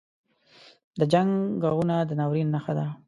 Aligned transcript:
•د 0.99 1.01
جنګ 1.13 1.31
ږغونه 1.61 1.95
د 2.09 2.11
ناورین 2.19 2.47
نښه 2.55 2.73
ده. 2.77 2.85